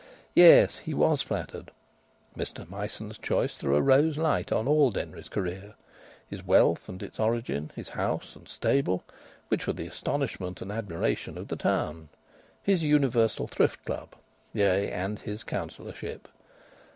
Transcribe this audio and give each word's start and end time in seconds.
Yes, 0.33 0.79
he 0.79 0.95
was 0.95 1.21
flattered. 1.21 1.69
Mr 2.35 2.67
Myson's 2.67 3.19
choice 3.19 3.53
threw 3.53 3.75
a 3.75 3.81
rose 3.83 4.17
light 4.17 4.51
on 4.51 4.67
all 4.67 4.89
Denry's 4.89 5.29
career: 5.29 5.75
his 6.27 6.43
wealth 6.43 6.89
and 6.89 7.03
its 7.03 7.19
origin; 7.19 7.71
his 7.75 7.89
house 7.89 8.35
and 8.35 8.47
stable, 8.49 9.03
which 9.49 9.67
were 9.67 9.73
the 9.73 9.85
astonishment 9.85 10.59
and 10.59 10.71
the 10.71 10.75
admiration 10.75 11.37
of 11.37 11.49
the 11.49 11.55
town; 11.55 12.09
his 12.63 12.81
Universal 12.81 13.47
Thrift 13.49 13.85
Club; 13.85 14.15
yea, 14.53 14.91
and 14.91 15.19
his 15.19 15.43
councillorship! 15.43 16.27